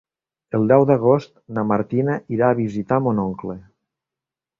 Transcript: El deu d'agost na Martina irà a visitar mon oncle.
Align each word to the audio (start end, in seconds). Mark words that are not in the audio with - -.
El 0.59 0.63
deu 0.69 0.85
d'agost 0.91 1.33
na 1.57 1.63
Martina 1.71 2.15
irà 2.37 2.49
a 2.49 2.57
visitar 2.61 2.99
mon 3.09 3.21
oncle. 3.25 3.59